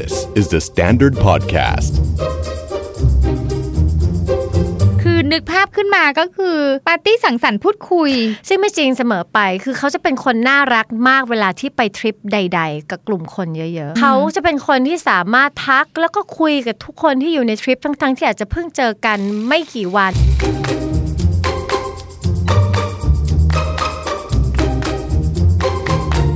[0.00, 1.92] This is the Standard Podcast.
[5.02, 6.56] คือนึกภาพขึ้นมาก็คือ
[6.88, 8.10] ปาร์ตี้สังสรรค์พูดคุย
[8.48, 19.18] ซึ่งไม่จริงเสมอไป คือเขาจะเป็นคนน่ารักมากเวลาที่ไปทริปใด ๆ กับกลุ่มคนเยอะ ๆ เขาจะเป็นคนที่สามารถทักแล้วก็คุยกับทุกคนที่อยู่ในทริปทั้งๆที่อาจจะเพิ่งเจอกัน
[19.48, 20.12] ไม่กี่วัน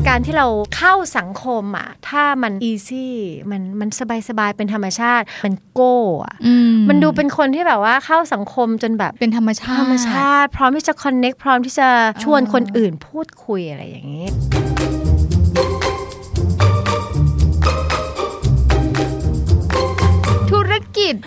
[0.08, 0.46] การที่เรา
[0.76, 3.14] เข้าสังคมอะถ้ามัน easy
[3.50, 3.88] มันมัน
[4.28, 11.88] สบายๆเป็นธรรมชาติเป็นโก้อะอืมมันดูเป็นคนที่แบบว่าเข้าสังคมจนแบบเป็นธรรมชาติธรรมชาติ พร้อมที่จะ connect พร้อมที่จะ
[12.24, 14.26] ชวนคนอื่นพูดคุยอะไรอย่างนี้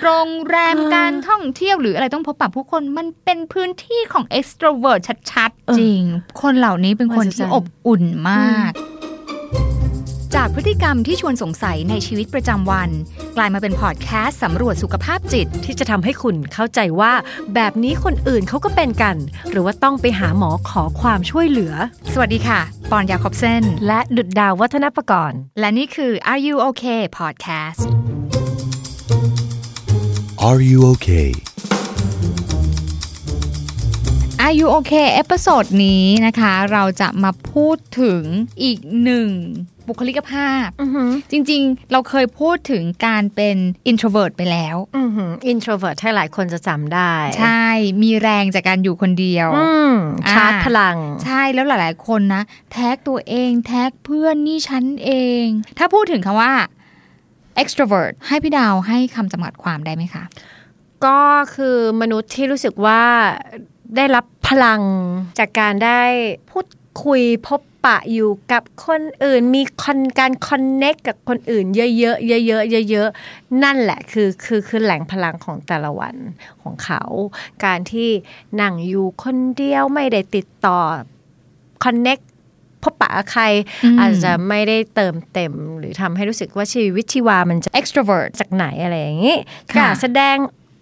[0.01, 6.03] โรงแรมการท่องเที่ยวหรืออะไรต้องพบปะผู้คนมันเป็นพื้นที่ของ extrovert ชัดๆ จริง
[6.41, 8.71] คนเหล่านี้เป็นคนที่อบอุ่นมาก
[10.35, 12.89] จากพฤติกรรมที่ชวนสงสัยในชีวิตประจำวัน
[13.35, 17.13] กลายมาเป็นพอดแคสต์สำรวจสุขภาพจิตที่จะทำให้คุณเข้าใจว่า
[17.53, 19.15] แบบนี้คนอื่นเขาก็เป็นกัน
[19.51, 21.73] หรือว่าต้องไปหาหมอขอความช่วยเหลือ
[22.13, 27.81] สวัสดีค่ะปอนยาคอบเซนและดุดดาววัฒนประกรณ์และนี่คือ Are You Okay Podcast
[30.47, 31.33] Are you okay?
[34.45, 38.23] Are You Okay episode นี้นะคะ เราจะมาพูดถึง
[38.63, 39.29] อีกหนึ่ง
[39.87, 40.67] บุคลิกภาพ
[41.31, 43.57] จริงๆ เราเคยพูดถึงการเป็น
[43.91, 44.75] introvert ไปแล้ว
[45.47, 47.65] introvert ให้หลายคนจะจำได้ ใช่
[48.01, 49.95] มีแรงจากการอยู่คนเดียวอืม
[50.27, 55.11] อ่าชาร์จพลัง ใช่แล้วหลายๆ คนนะ แท็กตัวเอง แท็กเพื่อนนี่ฉันเอ
[55.43, 55.45] ง
[55.77, 56.53] ถ้าพูดถึงคำว่า
[57.61, 60.23] extrovert ให้พี่ดาวให้คำจำกัดความได้ไหมคะ
[61.05, 61.21] ก็
[61.55, 63.03] คือมนุษย์ที่รู้สึกว่า
[63.95, 64.81] ได้รับพลัง
[65.39, 66.01] จากการได้
[66.49, 66.67] พูด
[67.03, 76.15] คุยพบปะอยู่กับคนอื่นมีคอนการคอนเน็กกับคนอื่น เยอะๆเยอะๆเยอะๆนั่นแหละคือคือคือแหล่งพลังของแต่ละวัน
[76.61, 77.01] ของเขา
[77.65, 78.09] การที่
[78.61, 80.79] นั่งอยู่คนเดียวไม่ได้ติดต่อ
[81.85, 82.19] connect
[82.83, 83.43] พบปะกับใคร
[83.83, 89.37] อืมอาจจะไม่ได้เติมเต็ม หรือทำให้รู้สึกว่าชีวิตชีวามันจะ extrovert จากไหนอะไรอย่างนี้
[89.73, 90.37] ค่ะกล้าแสดง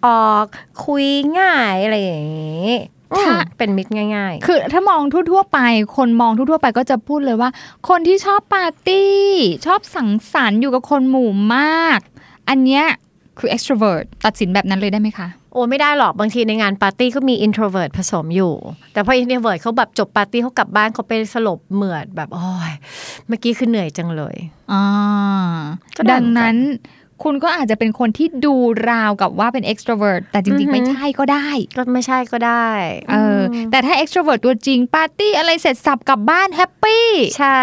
[0.06, 0.44] ออก
[0.84, 1.06] คุย
[1.38, 2.72] ง่ายอะไรอย่างนี้
[3.20, 5.58] ถ้าอืมเป็นมิตรง่ายคือถ้ามองทั่วๆไป
[5.96, 7.50] คนมองทั่วๆไปก็จะพูดเลยว่า
[7.88, 9.18] คนที่ชอบปาร์ตี้
[9.66, 11.98] ชอบสังสรรค์อยู่กับคนหมู่มาก
[12.48, 12.86] อันเนี้ย
[13.38, 18.54] คือ extrovert ตัดสินแบบนั้นเลยได้ไหมคะๆโอ้ไม่ได้หรอกบางทีในงานปาร์ตี้ก็มี introvert ผสมอยู่
[18.92, 22.72] แต่พอ introvert เขาแบบจบปาร์ตี้เขากลับบ้านเขาไปสลบเหมือดแบบโอ้ย
[23.28, 24.36] เมื่อกี้คือเหนื่อยจังเลย
[24.72, 24.84] อ่า
[25.96, 26.58] ก็ได้ดังนั้น
[27.24, 28.54] คุณก็อาจจะเป็นคนที่ดู
[28.90, 31.46] ราวกับว่าเป็น extrovert แต่จริง ๆ ไม่ใช่ก็ได้
[31.76, 32.68] ก็ไม่ใช่ก็ได้
[33.10, 33.40] เออ
[33.70, 37.06] แต่ถ้า extrovert ตัวจริง ปาร์ตี้อะไรเสร็จสับกลับบ้านแฮปปี้
[37.38, 37.62] ใช่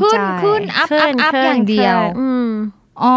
[0.00, 2.48] ขึ้น enjoy ขึ้น up ขึ้ up up ขึ้นอย่างเดียวขึ้นอืม
[3.02, 3.16] อ๋อ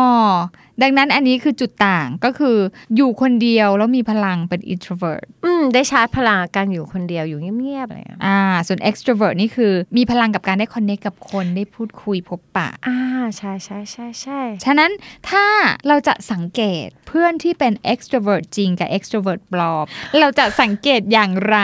[0.81, 2.57] ดังนั้นอันนี้คือจุดต่างก็คือ
[2.95, 12.99] อยู่คนเดียวแล้วมีพลังเป็น introvert อืมได้ชาร์จพลังกับการอยู่คนเดียวอยู่เงียบๆอะไรอย่างเงี้ยอ่าส่วน extrovert นี่คือมีพลังกับการได้ connect กับคนได้พูดคุยพบปะอ่า
[13.37, 14.91] ใช่ใช่ใช่ใช่ฉะนั้น
[15.29, 15.45] ถ้า
[15.87, 19.85] เราจะสังเกตเพื่อนที่เป็น extrovert จริงกับ extrovert ปลอม
[20.19, 21.57] เราจะสังเกตอย่างไร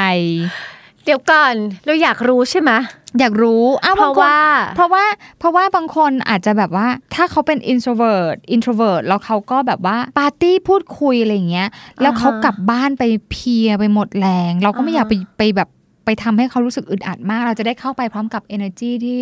[1.05, 1.55] เดี๋ยวก่อน
[1.85, 2.71] เราอยากรู้ใช่ไหม
[3.19, 4.39] อยากรู้อ้าวเพราะบงคนว่า
[4.75, 5.03] เพราะว่า
[5.39, 11.69] เพราะว่าบางคนอาจจะแบบว่าถ้าเขาเป็น introvert introvert แล้วเขาก็แบบว่าปาร์ตี้พูดคุยอะไรอย่างเงี้ย
[12.01, 15.69] แล้วเขากลับบ้านไปเพลียไปหมดแรง เราก็ไม่อยากไปไปแบบ
[16.05, 19.21] ไปทำให้เขารู้สึกอึดอัดมาก เราจะได้เข้าไปพร้อมกับ energy ที่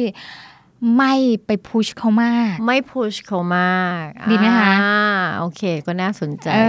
[0.98, 1.14] ไม่
[1.46, 5.00] ไปพุชเขามาก ไม่พุชเขามากดีไหมคะอ่า
[5.40, 6.60] โอเค ก็น่าสนใจเอ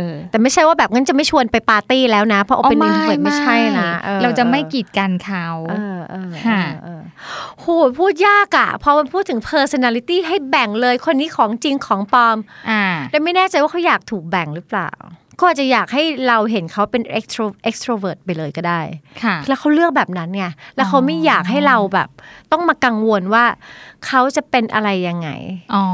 [0.00, 7.02] อแต่ไม่ใช่ว่าแบบงั้นจะไม่ชวนไปปาร์ตี้แล้วนะ เพราะเอาเป็นอินเทอร์ไม่ใช่นะออเราจะไม่กีดกันเขาเออเออค่ะเออเออ
[7.60, 7.66] โห
[7.98, 12.36] พูดยากอะพอมันพูดถึง personality ให้แบ่งเลยคนนี้ของจริงของปลอม
[12.70, 14.90] อ่าแต่ไม่แน่ใจว่าเขาอยากถูกแบ่งหรือเปล่า
[15.40, 18.80] ก็อาจจะอยากให้เราเห็นเขาเป็น extro extrovert ไปเลยก็ได้
[19.22, 20.44] ค่ะแล้วเขาเลือกแบบนั้นไง
[20.76, 22.08] แล้วเขาไม่อยากให้เราแบบ
[22.52, 23.44] ต้องมากังวลว่า
[24.06, 25.28] เขาจะเป็นอะไรยังไง
[25.74, 25.84] อ๋อ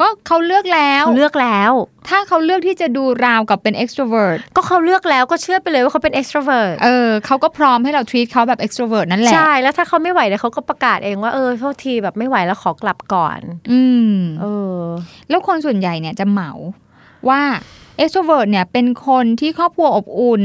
[0.00, 1.72] ก็เขาเลือกแล้วเขาเลือกแล้ว
[2.08, 13.40] ถ้าเขาเลือกที่จะดูราวกับเป็น extrovert ก็เขาเลือกแล้วก็เชื่อไปเลยว่าเขาเป็น extrovert เออเขาก็พร้อมให้เรา treat เขาแบบ extrovert นั่นแหละใช่แล้วถ้าเขาไม่ไหวเดี๋ยวเขาก็ประกาศเองว่าเออโทษทีแบบไม่ไหวแล้วขอกลับก่อน
[13.72, 13.80] อื
[14.10, 14.46] มเอ
[14.76, 14.80] อ
[15.30, 16.52] แล้วคนส่วนใหญ่เนี่ยจะเหมา
[17.28, 17.40] ว่า
[18.02, 20.42] extrovert เนี่ยเป็นคนที่ครอบครัวอบอุ่น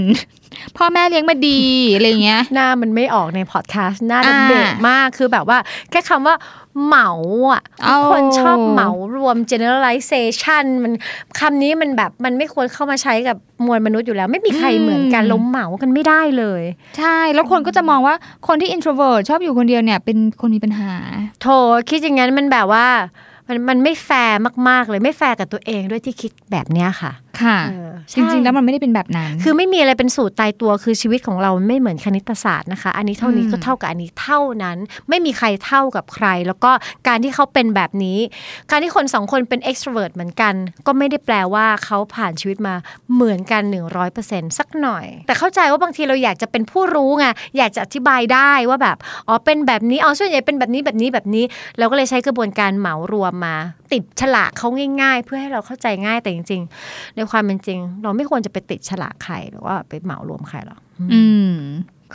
[0.77, 1.61] พ่อแม่เลี้ยงมาดี
[1.95, 5.57] อะไรเงี้ยหน้ามันไม่ออกในพอดแคสต์หน้าอ่าเด็กมากคือแบบว่า
[5.91, 6.35] แค่คำว่า
[6.85, 7.09] เหมา
[7.51, 10.93] อะเอาคนชอบเหมารวม generalization มัน
[11.39, 16.63] คำนี้มันแบบมันไม่ควรเข้ามาใช้กับมวลมนุษย์อยู่แล้ว ไม่มีใครเหมือนกันล้มเหมากันไม่ได้เลย
[16.97, 18.15] ใช่ แล้วคนก็จะมองว่า
[18.47, 20.93] คนที่ introvert ชอบอยู่คนเดียวเนี่ย เป็นคนมีปัญหา
[21.41, 21.47] โถ
[21.89, 22.87] คิดอย่างนั้นมันแบบว่า
[23.47, 24.39] มันมันไม่แฟร์
[24.69, 27.11] มาก ๆ เลยไม่แฟร์กับตัวเองด้วยที่คิดแบบเนี้ยค่ะ
[27.43, 34.77] ค่ะเออจริงๆใช่แล้วมันไม่ได้เป็นแบบนั้น คือไม่มีอะไรเป็นสูตรตายตัวคือชีวิตของเราไม่เหมือนคณิตศาสตร์นะคะ อันนี้เท่านี้อืมก็เท่ากับอันนี้เท่านั้น
[35.09, 36.71] ไม่มีใครเท่ากับใคร แล้วก็
[37.07, 38.19] การที่เขาเป็นแบบนี้
[38.69, 40.53] การที่คนสองคนเป็น extrovert เหมือนกัน
[40.87, 42.75] ก็ไม่ได้แปลว่าเขาผ่านชีวิตมา
[43.13, 43.63] เหมือนกัน
[44.09, 47.25] 100%สักหน่อย แต่เข้าใจว่าบางทีเราอยากจะเป็นผู้รู้ไง
[47.57, 48.97] อยากจะอธิบายได้ว่าแบบ
[49.27, 51.45] อ๋อเป็นแบบนี้อ๋อส่วนใหญ่เป็นแบบนี้แบบนี้แบบนี้
[51.77, 53.57] เราก็เลยใช้กระบวนการเหมารวมมา
[53.93, 54.69] ติดฉลากเขา
[55.01, 60.79] ง่าย ๆ เพื่อให้เราเข้าใจง่ายแต่จริง ๆ ในความเป็นจริง เราไม่ควรจะไปติดฉลากใครหรือว่าไปเหมารวมใครหรอก
[61.13, 61.21] อื
[61.51, 61.53] ม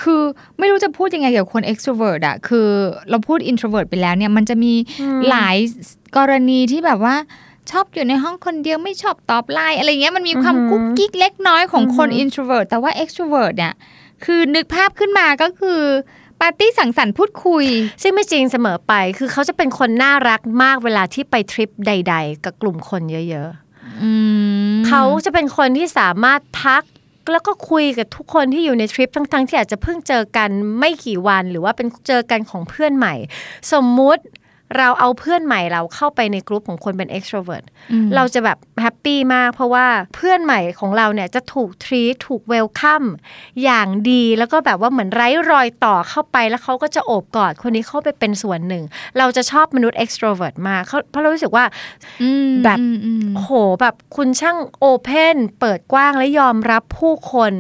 [0.01, 0.23] คือ
[0.59, 2.69] ไม่รู้จะพูดยังไงเกี่ยวกับคน extrovert อะคือ
[3.11, 4.73] เราพูด introvert ไปแล้วเนี่ยมันจะมี
[5.29, 5.57] หลาย
[6.17, 7.15] กรณีที่แบบว่า
[7.71, 13.75] ชอบอยู่ในห้องคนเดียวไม่ชอบตอบไลน์อะไรเงี้ยมันมีความอือหือกุ๊กกิ๊กเล็กน้อยของคนอือหือ introvert แต่ว่า extrovert เนี่ย
[14.25, 15.81] คือนึกภาพขึ้นมาก็คือ
[16.41, 17.65] ปาร์ตี้สังสรรค์พูดคุย
[18.03, 23.51] ซึ่งไม่จริงเสมอไป คือเขาจะเป็นคนน่ารักมากเวลาที่ไปทริปใด ๆ กับกลุ่มคนเยอะ
[24.03, 24.11] อื
[24.71, 26.83] มๆเขาจะเป็นคนที่สามารถทัก
[27.33, 33.15] แล้วก็คุยกับทุกคนที่อยู่ในทริปทั้งๆที่อาจจะเพิ่งเจอกันไม่กี่วันหรือว่าเป็นเจอกันของเพื่อนใหม่
[33.73, 34.23] สมมุติ
[34.79, 43.05] เราเอาเพื่อนใหม่เราเข้าไปในกลุ่มของคนเป็น extrovert อืมเราจะแบบแฮปปี้มากเพราะว่าเพื่อนใหม่ของเราเนี่ยจะถูกทรีถูกเวลคัม
[43.65, 48.85] อย่างดีแล้วก็แบบว่าเหมือนไร้รอยต่อเข้าไปแล้วเขาก็จะโอบกอดคนนี้เข้าไปเป็นส่วนหนึ่ง
[49.19, 51.65] เราจะชอบมนุษย์ extrovert มากเขาเพราะเรารู้สึกว่า
[52.23, 57.55] อืมแบบอืมอืมโหแบบคุณช่างโอเพนเปิดกว้างและยอมรับผู้คน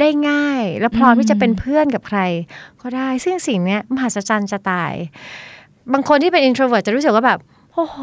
[0.00, 2.20] ได้ง่าย และพร้อมที่จะเป็นเพื่อนกับใคร
[2.82, 4.94] ก็ได้ซึ่งสิ่งเนี้ยมหัศจรรย์จะตาย
[5.92, 7.38] บางคนที่เป็น introvert จะรู้สึกว่าแบบ
[7.74, 7.98] โอ้โห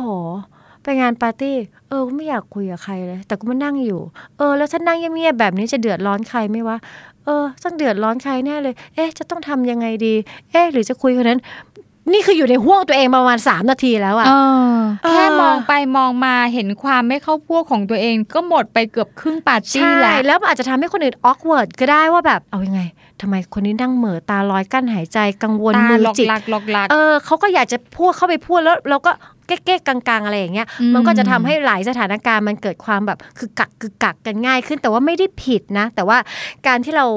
[0.84, 1.56] ไปงานปาร์ตี้
[1.88, 4.02] เออไม่อยากคุยกับใครเลย แต่กูมานั่งอยู่
[4.38, 6.78] เออ แล้วฉันนั่งเงียบๆแบบนี้จะเดือดร้อนใครไหมวะ
[7.26, 10.14] เออต้องเดือดร้อนใครแน่เลย เอ๊ะ จะต้องทำยังไงดี
[10.52, 11.40] เอ๊ะ หรือจะคุยคนนั้น
[12.14, 14.32] นี่คืออยู่ในห่วงตัวเองประมาณสามนาทีแล้วอะเอ
[14.74, 14.76] อ
[15.10, 22.82] แค่เออมองไปมองมาเห็นความไม่เข้าพวกของตัวเอง ก็หมดไปเกือบครึ่งปาร์ตี้ใช่แล้วแล้วมันอาจจะทำให้คนอื่น awkward ก็ได้ว่าแบบเอายังไง
[23.22, 29.12] ทำไมคนนี้นั่งเหม่อตาลอยกั้นหายใจกังวลตามือหลอกจิกลักหลอกลักเออเขาก็อยากจะพูดเข้าไปพูดแล้วเราก็
[29.48, 36.18] เก๊กๆกลางๆอะไรอย่างเงี้ยอืมมันก็จะทำให้หลายสถานการณ์มันเกิดความแบบคือกักคือกักกันง่ายขึ้น แต่ว่าไม่ได้ผิดนะ แต่ว่า
[36.68, 37.08] การที่เรา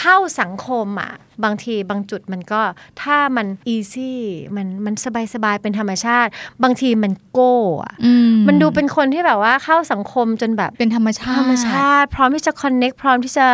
[0.00, 1.12] เข้าสังคมอะ
[1.44, 2.60] บางทีบางจุดมันก็
[3.02, 4.12] ถ้ามัน easy
[4.56, 4.94] มันมัน
[5.34, 6.30] สบายๆเป็นธรรมชาติ
[6.62, 8.12] บางทีมันโก้อะอื
[8.48, 13.46] มันดูเป็นคนที่แบบว่าเข้าสังคมจนแบบเป็นธรรมชาติธรรมชาติ พร้อมที่จะ connect พร้อมที่จะ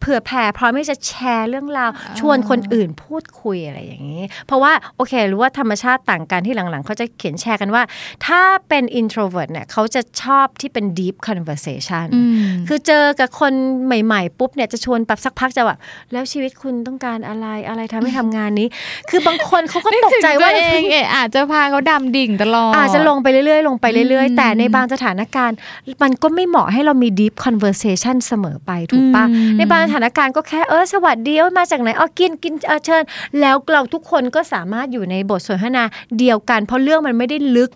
[0.00, 7.82] เผื่อแผ่พร้อมที่จะแชร์เรื่องราว ชวนคนอื่นพูดคุยอะไรอย่างนี้ เพราะว่าโอเครู้ว่าธรรมชาติต่างกันที่หลังๆ เขาจะเขียนแชร์กันว่า
[8.26, 12.36] ถ้าเป็น introvert เนี่ยเขาจะชอบที่เป็น deep conversation อืม
[12.68, 13.52] คือเจอกับคน
[13.86, 15.78] ใหม่ ๆ ปุ๊บเนี่ยจะชวนแบบสักพักจะแบบ
[16.12, 18.68] แล้วชีวิตคุณต้องการอะไรอะไรทำให้ทำงานนี้
[19.10, 25.56] คือบางคนเขาก็ตกใจว่านึถึงตัวเองเอะอาจจะพาเขาดำดิ่งตลอดอาจจะลงไปเรื่อยๆ ลงไปเรื่อยอืมๆแต่ในบางสถานการณ์
[26.02, 33.02] มันก็ไม่เหมาะให้เรามี deep conversation เสมอไปถูกปะอืมในบางสถานการณ์ก็แค่เออสวัสดีเอ้ยมาจากไหนอ๋อกินกินเออเชิญ
[33.40, 35.84] แล้วเราทุกคนก็สามารถอยู่ในบทสนทนา
[36.18, 37.70] เดียวกัน เพราะเรื่องมันไม่ได้ลึก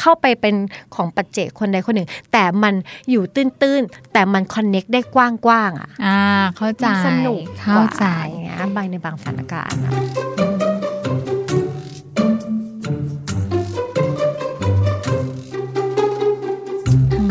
[0.00, 0.54] เข้าไปเป็น
[0.94, 2.74] ของปัจเจกคนใดคนหนึ่ง แต่มัน
[3.10, 6.18] อยู่ตื้นๆ แต่มันคอนเน็กได้กว้างๆอะอ่า
[6.56, 7.40] เข้าใจมันสนุก
[7.74, 9.92] เข้าใจกว่อย่างเงี้ยบางในบางสถานการณ์อะ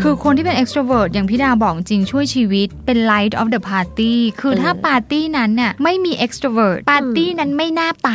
[0.02, 8.10] คือคนที่เป็น extrovert อย่างพี่ดาบอกจริงช่วยชีวิตเป็น light of the party คือถ้าปาร์ตี้นั้นเนี่ยไม่มี extrovert ปาร์ตี้นั้นไม่น่าไป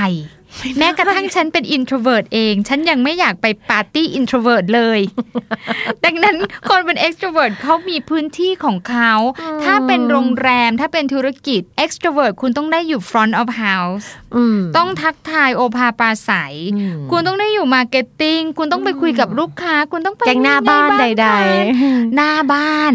[0.77, 4.99] แม้กระทั่งฉันเป็น introvert เอง ฉันยังไม่อยากไปปาร์ตี้ introvert เลย
[6.05, 6.35] ดังนั้น
[6.69, 9.13] คนเป็น extrovert เขามีพื้นที่ของเขา
[9.63, 21.27] ถ้าเป็นโรงแรมถ้าเป็นธุรกิจ extrovert คุณต้องได้อยู่ front of house อืมต้องทักทายโอภาปราศัยอืมคุณต้องได้อยู่ marketing คุณต้องไปคุยกับลูกค้า คุณต้องไปแกงหน้าบ้านใด
[21.73, 22.93] ๆ หน้าบ้าน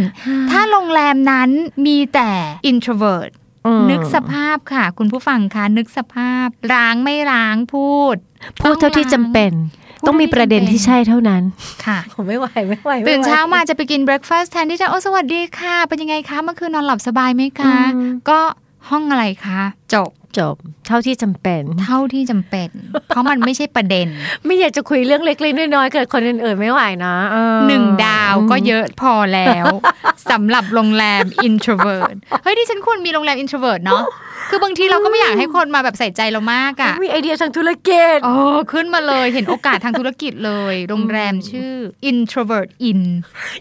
[0.51, 1.51] ถ้าโรงแรมนั้น
[1.87, 2.31] มีแต่
[2.71, 3.42] introvert ๆอืม
[3.91, 8.17] นึกสภาพค่ะ คุณผู้ฟังคะนึกสภาพล้างไม่ล้างพูด
[8.61, 9.53] พูดเท่าที่จำเป็น
[10.01, 11.43] พูดต้องมีประเด็นที่ใช่เท่านั้น
[11.87, 18.41] ค่ะผมไม่ไหวไม่ไหวไม่ไหวตื่นเช้ามาจะไปกินเบรคฟาสต์แทนที่จะโอ้สวัสดีค่ะ เป็นยังไงคะเมื่อคืนนอนหลับสบายไหมคะอืมก็
[18.91, 19.61] ห้องอะไรคะ
[19.95, 22.69] จบจบ เท่าที่จำเป็น เท่าที่จำเป็น
[23.09, 24.07] เพราะมันไม่ใช่ประเด็น
[24.47, 29.67] ไม่อยากจะคุยเรื่องเล็กๆน้อยๆเกิดคนอื่นๆไม่ไหวนะเออหนึ่งดาวก็เยอะพอแล้ว
[30.31, 34.03] สำหรับโรงแรม introvert เฮ้ยที่ฉันควรมีโรงแรม introvert เนาะ
[34.55, 41.75] คือบางทีเราก็ไม่อยากให้คนมาแบบใส่ใจเรามากอะมีไอเดียทางธุรกิจเออขึ้นมาเลยเห็นโอกาสทางธุรกิจเลย โรงแรมชื่อ
[42.11, 43.01] introvert inn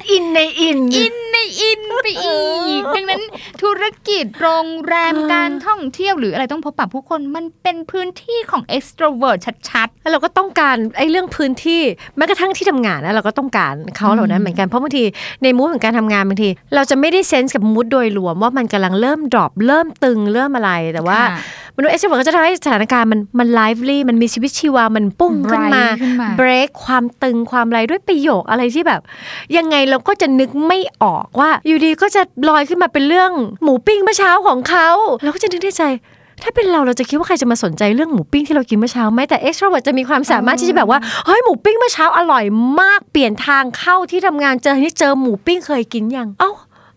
[0.10, 2.42] inn ใน inn inn ใน inn ไปอี
[2.80, 3.22] ก ดังนั้น
[3.64, 11.82] ธุรกิจโรงแรมการท่องเที่ยวหรืออะไรต้องพบปะผู้คนมันเป็นพื้นที่ของ extrovert ชัดแล้วเราก็ต้องการไอ้เรื่องพื้นที่
[12.18, 15.04] แม้กระทั่งที่ทำงานนะเราก็ต้องการเขาเหล่านั้นเหมือนกันเพราะบางที
[15.44, 29.02] ใน mood ของการทำงานบางที เราจะไม่ได้ sense กับ mood โดยรวมว่ามันกำลังเริ่ม drop เริ่มตึงเริ่มอะไรแต่ว่าค่ะมนุษย์เอ็กซ์โทรก็จะทำให้สถานการณ์มันมัน lively มันมีชีวิตชีวา มันปุ้งขึ้นมา Bright ขึ้นมาเบรกความตึงความอะไรด้วยประโยคอะไรที่แบบ
[29.58, 33.32] ยังไงเราก็จะนึกไม่ออกว่า อยู่ดีก็จะลอยขึ้นมาเป็นเรื่อง
[33.64, 34.88] หมูปิ้งเมื่อเช้าของเขา
[35.24, 35.86] เราก็จะนึกในใจ
[36.44, 42.46] ถ้าเป็นเราเราจะคิดว่าใครจะมาสนใจเรื่องหมูปิ้งที่เรากินเมื่อเช้าไหมแต่เอ็กซ์โทรเวิร์จะมีความสามารถที่จะแบบว่าเฮ้ยหมูปิ้งเมื่อเช้าอร่อย
[42.82, 46.52] มากเปลี่ยนทางเข้าที่ทำงานเจอที่เจอหมูปิ้งเคยกินยังเอ้า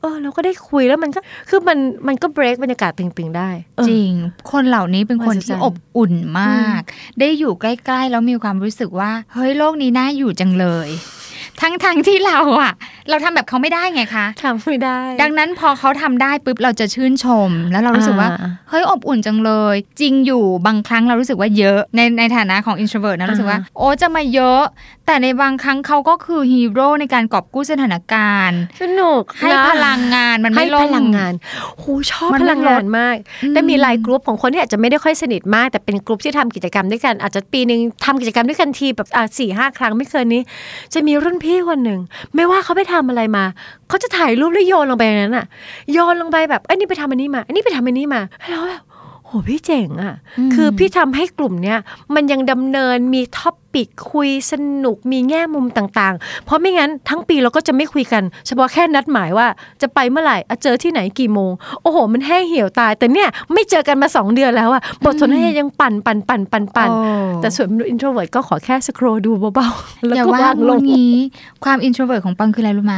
[0.04, 4.12] เออเราก็ได้คุยแล้วมันก็คือมันมันก็เบรกบรรยากาศตึงๆได้เออๆจริง
[4.52, 6.82] คนเหล่านี้เป็นคนมหัศจรที่อบอุ่นมาก
[7.20, 10.88] ได้อยู่ใกล้ๆแล้วมีความรู้สึกว่า เฮ้ยโลกนี้น่าอยู่จังเลย
[11.60, 12.72] ทั้งๆที่เราอะ
[13.10, 24.62] เราทำแบบเขาไม่ได้ไงคะทำไม่ได้ ดังนั้นพอเขาทำได้ปุ๊บเราจะชื่นชม แล้วเรารู้สึกว่าอ่าเฮ้ยอบอุ่นจังเลย จริงอยู่บางครั้งเรารู้สึกว่าเยอะในในฐานะของ introvert นะรู้สึกว่า โอ้จะมาเยอะ
[25.06, 31.32] แต่ในบางครั้งเขาก็คือฮีโร่ในการกอบกู้สถานการณ์สนุกให้นะพลังงานมันให้ไม่ล่พมลังงาน
[31.78, 40.42] โหชอบมันพไม่ลังงานมากอืมแต่มีหลายกลุ่มของคนที่อาจจะไม่ได้ค่อยสนิทมากแต่เป็นกลุ่มที่ทำกิจกรรมด้วยกันอาจจะปีหนึ่งทำกิจกรรมด้วยกันทีแบบอะสี่ห้าครั้งไม่เกินนี้
[40.94, 42.00] จะมีรุ่นพี่คนหนึ่ง
[42.34, 43.44] ไม่ว่าเขาไปทำอะไรมา
[43.88, 45.46] เขาจะถ่ายรูปแล้วโยนลงไปในนั้นอะ
[45.92, 48.20] โยนลงไปแบบเอ้ยนี่ไปทำอันนี้มาอันนี้ไปทำอันนี้มา
[48.50, 48.82] แล้วแบบ
[49.24, 50.14] โหพี่เจ๋งอะ
[50.54, 51.78] คือพี่ทำให้กลุ่มเนี้ย
[52.14, 54.52] มันยังดำเนินมีท็อป ปิกคุยส
[54.84, 59.46] นุกมีแง่มุมต่างๆ เพราะไม่งั้นทั้งปีเราก็จะไม่คุยกัน เฉพาะแค่นัดหมายว่า
[59.82, 61.52] จะไปเมื่อไหร่อะเจอที่ไหนกี่โมง
[61.82, 66.98] โอ้โห มันแห้งเหี่ยวตาย แต่เนี่ยไม่เจอกันมาสองเดือนแล้วอะบทสนทนายังปั่นปั่นปั่นปั่นปั่นโอ้
[67.42, 71.14] แต่ส่วนมนุษย์อินโทรเวิร์ดก็ขอแค่สครอดูเบาๆแล้วอย่าก็ว่าว่างลลุงงนี้
[71.64, 72.94] ความ introvert ของปังคืออะไรรู้ไหม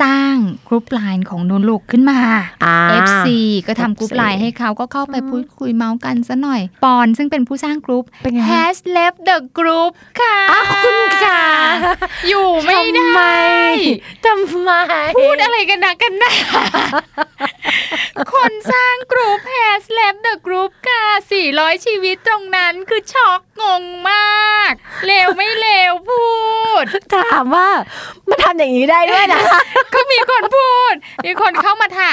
[0.00, 0.34] สร้าง
[0.68, 2.18] กรุ๊ปไลน์ของนนลูกขึ้นมา
[2.64, 3.26] อ่า FC
[3.66, 11.42] ก็ทำกรุ๊ป FC ไลน์ให้เขาก็เข้าไปพูดคุยเมาส์กันซะหน่อย ปอนซึ่งเป็นผู้สร้างกรุ๊ปเป็นไงฮะ has left the group ค่ะอ้าวคุณค่ะ
[12.28, 13.20] อยู่ไม่ได้ทำไม
[14.26, 14.70] ทำไม
[15.16, 16.32] พูดอะไรกันนะกันนะ
[18.32, 21.04] คนสร้างกรุ๊ป has left the group ค่ะ
[21.44, 24.72] 400 ชีวิตตรงนั้นคือช็อกงงมาก
[25.06, 26.26] เลวไม่เลวพู
[26.82, 26.84] ด
[27.14, 27.68] ถามว่า
[28.28, 29.40] มันทำอย่างนี้ได้ด้วยนะ
[29.94, 30.37] ก็มีคนพูดมีคนเข้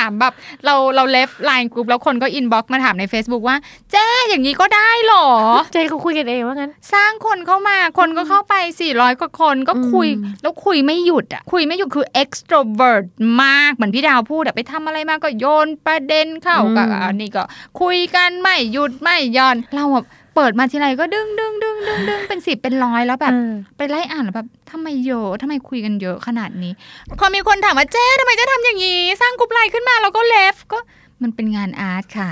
[0.05, 0.33] ามาถามแบบ
[0.65, 3.57] เราเรา leave ไลน์กลุ่มแล้วคนก็ inbox มาถามใน Facebook ว่า
[3.91, 5.27] เจ๊อย่างนี้ก็ได้เหรอ
[5.73, 8.55] ใจเขาคุยกันเองว่างั้น สร้างคนเข้ามาคนก็เข้าไป
[8.87, 13.05] 400 กว่าคนก็คุยอืมแล้วคุยไม่หยุดอะคุยไม่หยุดคือ extrovert
[13.43, 17.43] มากเหมือนพี่ดาวพูดอะไปทำอะไรมาก็โยนประเด็นเข้ากับอันนี้ก็
[17.81, 26.71] คุยกันไม่หยุดไม่หย่อนเราอะ เปิดมาทีไรก็ดึงดึงดึงดึงดึงเป็นสิบเป็นร้อยแล้วแบบเออไปไล่อ่านแล้วแบบทำไมเยอะทำไมคุยกันเยอะขนาดนี้
[27.19, 30.79] พอมีคนถามว่าเจ๊ทำไมเจ๊ทำอย่างนี้ สร้างกรุ๊ปไลน์ขึ้นมาแล้วก็ leave ก็
[31.23, 32.31] มันเป็นงาน art ค่ะ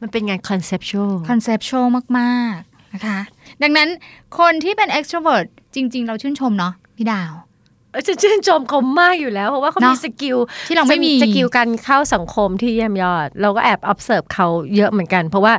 [0.00, 1.86] มันเป็นงาน conceptual conceptual
[2.18, 3.18] มาก ๆ นะคะ
[3.62, 3.88] ดังนั้น
[4.38, 7.53] คนที่เป็น extrovert จริง ๆ เราชื่นชมเนาะพี่ดาวเออ
[8.08, 10.36] จะชื่นชมเขามากอยู่แล้ว เพราะว่าเขาเนมีอะ skill
[10.68, 14.46] ที่เราไม่มี skill การเข้าสังคมที่เยี่ยมยอด เราก็แอบ observe เขา
[14.76, 15.54] เยอะเหมือนกัน เพราะว่า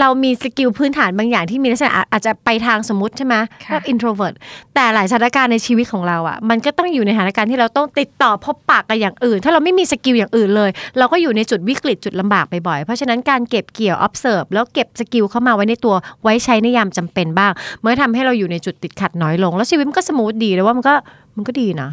[0.00, 4.34] เรามี skill พื้นฐานบางอย่างที่มีลักษณะอาอาจจะไปทางสมมติใช่ไหมค่ะแบบ introvert
[4.74, 20.94] แต่หลายสถานการณ์ในชีวิตของเราอะ มันก็ต้องอยู่ในสถานการณ์ที่เราต้องติดต่อพบปะกับอย่างอื่น ถ้าเราไม่มี skill อย่างอื่นเลย เราก็อยู่ในจุดวิกฤตจุดลำบากบ่อยๆเพราะฉะนั้นการเก็บเกี่ยว observe แล้วเก็บ skill เข้ามาไว้ในตัวไว้ใช้ในยามจำเป็นบ้าง เมื่อทำให้เราอยู่ในจุดติดขัดน้อยลง แล้วชีวิตมันก็ smooth ดีแล้วว่ามันก็
[21.36, 21.90] มันก็ดีนะ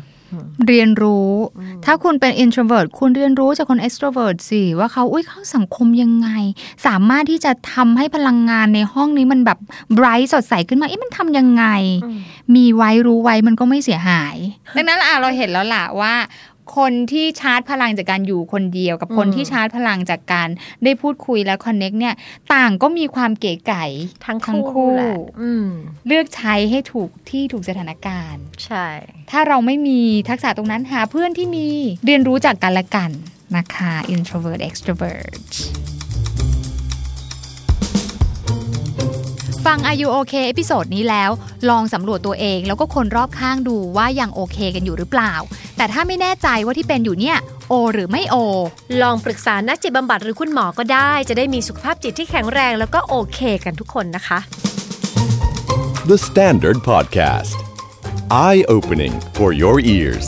[0.68, 1.32] เรียนรู้
[1.86, 6.30] ถ้าคุณเป็น introvert คุณเรียนรู้จากคน extrovert สิ ว่าเขาอุ้ยเข้าสังคมยังไง
[6.88, 9.60] สามารถที่จะทำให้พลังงานในห้องนี้มันแบบ
[9.98, 11.66] bright สดใสขึ้นมา เอ๊ะมันทำยังไง
[12.56, 14.36] มีไว้รู้ไว้มันก็ไม่เสียหาย
[14.76, 16.14] ดังนั้นอะเราเห็นแล้วล่ะว่า
[16.76, 20.50] คนที่ชาร์จพลังจากการอยู่คนเดียว กับคนอืมที่ชาร์จพลังจากการ
[20.84, 22.16] ได้พูดคุยและ connect เนี่ย
[22.54, 23.86] ต่างก็มีความเก๋ไก๋
[24.26, 25.68] ทั้งทั้งคู่คู่แหละอืม
[26.08, 28.88] เลือกใช้ให้ถูกที่ถูกสถานการณ์ ใช่
[29.32, 31.68] ถ้าเราไม่มีทักษะตรงนั้นหาเพื่อนที่มี
[32.06, 33.12] เรียนรู้จากกันและกัน
[33.58, 35.52] นะคะ introvert extrovert
[39.66, 41.30] ฟัง Are You OK episode นี้แล้ว
[41.70, 45.34] ลองสำรวจตัวเองแล้วก็คนรอบข้างดูว่ายังโอเคกันอยู่หรือเปล่า
[45.78, 47.38] แต่ถ้าไม่แน่ใจว่าที่เป็นอยู่เนี่ย
[47.70, 48.36] โอ หรือไม่โอ
[49.02, 54.40] ลองปรึกษานักจิตบำบัดหรือคุณหมอก็ได้ จะได้มีสุขภาพจิตที่แข็งแรงแล้วก็โอเคกันทุกคนนะคะ
[56.12, 57.58] The Standard Podcast.
[58.32, 60.26] Eye opening for your ears.